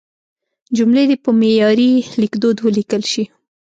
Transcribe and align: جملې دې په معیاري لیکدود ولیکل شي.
جملې 0.77 1.03
دې 1.09 1.17
په 1.23 1.29
معیاري 1.39 1.91
لیکدود 2.21 2.57
ولیکل 2.61 3.03
شي. 3.11 3.23